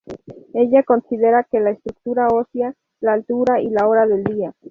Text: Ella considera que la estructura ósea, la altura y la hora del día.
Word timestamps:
Ella 0.55 0.81
considera 0.81 1.43
que 1.43 1.59
la 1.59 1.69
estructura 1.69 2.27
ósea, 2.29 2.73
la 3.01 3.13
altura 3.13 3.61
y 3.61 3.69
la 3.69 3.87
hora 3.87 4.07
del 4.07 4.23
día. 4.23 4.51